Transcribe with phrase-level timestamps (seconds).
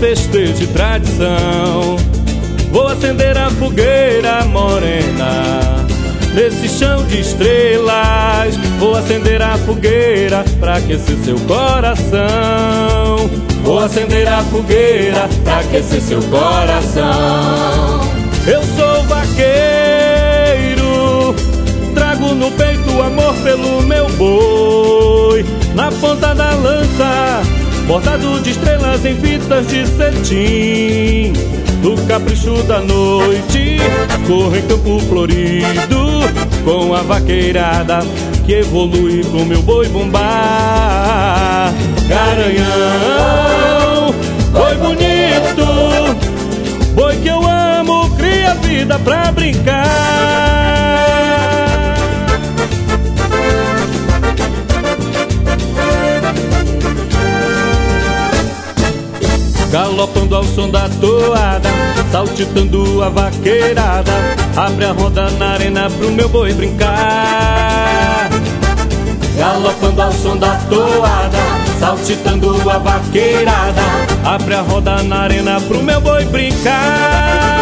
[0.00, 1.96] festejo e tradição.
[2.72, 5.86] Vou acender a fogueira morena
[6.34, 8.56] Nesse chão de estrelas.
[8.78, 13.28] Vou acender a fogueira pra aquecer seu coração.
[13.62, 18.00] Vou acender a fogueira pra aquecer seu coração.
[18.46, 19.90] Eu sou vaqueiro
[21.94, 25.44] Trago no peito amor pelo meu boi.
[25.74, 26.49] Na ponta da
[27.90, 31.32] Bordado de estrelas em fitas de cetim.
[31.82, 33.78] Do capricho da noite
[34.28, 36.20] Corro em campo florido
[36.64, 37.98] Com a vaqueirada
[38.46, 41.72] Que evolui pro meu boi bombar
[42.06, 44.14] Garanhão
[44.52, 45.66] Boi bonito
[46.94, 50.69] Boi que eu amo Cria vida pra brincar
[59.70, 61.70] Galopando ao som da toada
[62.10, 64.12] Saltitando a vaqueirada.
[64.56, 68.28] Abre a roda na arena pro meu boi brincar.
[69.38, 71.38] Galopando ao som da toada
[71.78, 73.82] Saltitando a vaqueirada.
[74.24, 77.59] Abre a roda na arena pro meu boi brincar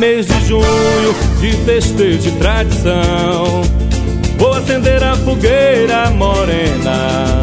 [0.00, 3.60] mês de junho, de festejo e tradição.
[4.38, 7.42] Vou acender a fogueira morena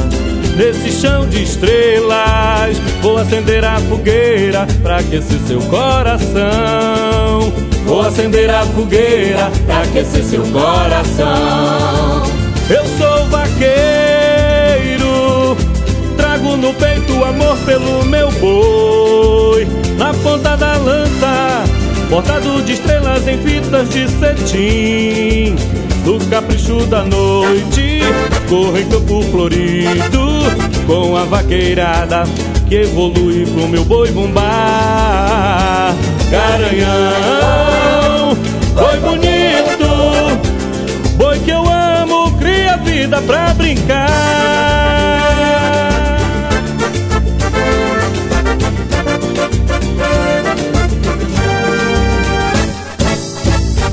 [0.58, 2.76] nesse chão de estrelas.
[3.00, 7.54] Vou acender a fogueira pra aquecer seu coração.
[7.86, 12.24] Vou acender a fogueira pra aquecer seu coração.
[12.72, 13.68] Eu sou vaqueiro,
[16.18, 19.68] trago no peito amor pelo meu boi.
[19.96, 21.67] Na ponta da lança
[22.10, 25.56] Bordado de estrelas em fitas de cetim.
[26.08, 28.00] Do capricho da noite
[28.48, 30.26] Corro em campo florido
[30.86, 32.24] Com a vaqueirada
[32.70, 35.94] Que evolui pro meu boi bombar
[36.32, 37.97] Garanhão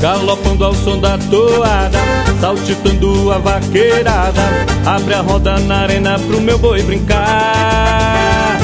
[0.05, 1.99] Galopando ao som da toada
[2.39, 4.43] Saltitando a vaqueirada.
[4.85, 8.59] Abre a roda na arena pro meu boi brincar.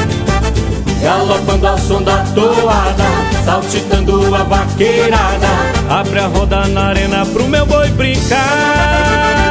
[1.03, 3.05] Galopando ao som da toada
[3.43, 5.49] Saltitando a vaqueirada.
[5.89, 9.50] Abre a roda na arena pro meu boi brincar